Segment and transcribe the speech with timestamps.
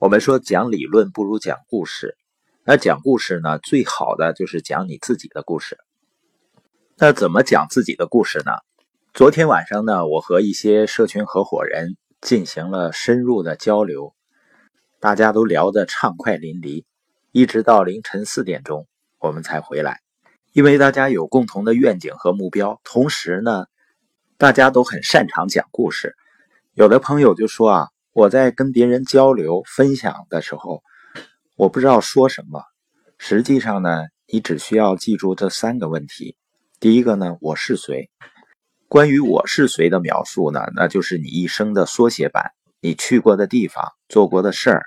[0.00, 2.16] 我们说讲理论不如讲故事，
[2.62, 5.76] 那讲故事呢，最好的就是讲你自己的故事。
[6.98, 8.52] 那怎么讲自己的故事呢？
[9.12, 14.14] 昨天晚上呢，我和一些社群合伙人进行了深入的交流，
[15.00, 16.84] 大家都聊得畅快淋漓，
[17.32, 18.86] 一直到凌晨四点钟
[19.18, 19.98] 我们才回来。
[20.52, 23.66] 因为大家有共同的愿景和目标，同时呢，
[24.36, 26.14] 大家都很擅长讲故事。
[26.74, 27.88] 有的朋友就说啊。
[28.18, 30.82] 我在跟别人交流分享的时候，
[31.54, 32.64] 我不知道说什么。
[33.16, 36.36] 实际上呢，你只需要记住这三个问题。
[36.80, 38.10] 第一个呢，我是谁？
[38.88, 42.50] 关于我是谁的描述呢，那就是你一生的缩写版。
[42.80, 44.82] 你去过的地方、做过的事儿、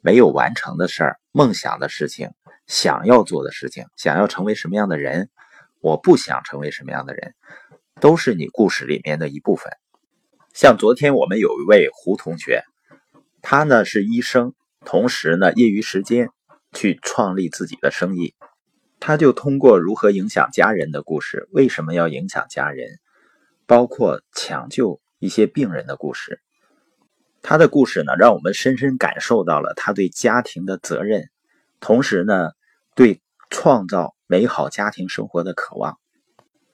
[0.00, 2.30] 没有完成的事儿、梦想的事情、
[2.66, 5.28] 想要做的事情、想要成为什么样的人、
[5.80, 7.34] 我不想成为什么样的人，
[8.00, 9.70] 都是你故事里面的一部分。
[10.54, 12.64] 像昨天我们有一位胡同学，
[13.52, 14.54] 他呢是医生，
[14.86, 16.30] 同时呢业余时间
[16.72, 18.36] 去创立自己的生意。
[19.00, 23.00] 他就通过如何影响家人的故事，为什么要影响家人，
[23.66, 26.40] 包括抢救一些病人的故事。
[27.42, 31.28] 他的故事呢，让我们深深感受到了他对家庭的责任，
[31.80, 32.52] 同时呢
[32.94, 35.98] 对创造美好家庭生活的渴望。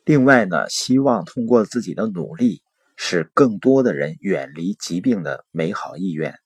[0.04, 2.60] 另外呢，希望通过自己的努力。
[2.98, 6.38] 使更多的人远离疾病的美好意愿，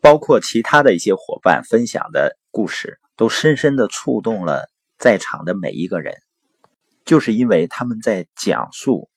[0.00, 4.68] 包括其他的一些伙伴分享的故事，都深深的触动了
[4.98, 6.14] 在场的每一个人。
[7.04, 9.08] 就是因为他们在讲述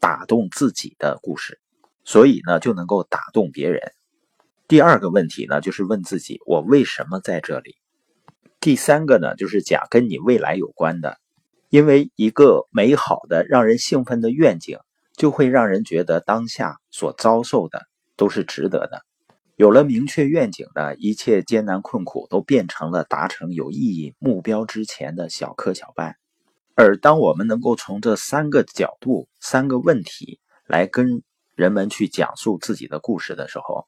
[0.00, 1.60] 打动自己的故事，
[2.04, 3.92] 所以呢就能够打动别人。
[4.68, 7.76] 第二个问题呢，就是问自己：我为什么在这里？
[8.60, 11.18] 第三个呢，就是讲跟你未来有关的，
[11.68, 14.78] 因为一个美好的、让人兴奋的愿景。
[15.16, 19.05] 就会让人觉得当下所遭受的都是值得的。
[19.56, 26.14] 有了明确愿景的一切艰难困苦都变成了达成有意义目标之前的小磕小绊。
[26.74, 31.22] 而当我们能够从这三个角度、三个问题来跟
[31.54, 33.86] 人们去讲述自己的故事的时候，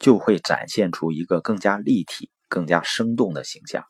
[0.00, 3.84] 就会展现出一个更加立体、更加生动的形象。